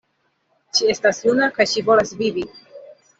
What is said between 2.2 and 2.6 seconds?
vivi!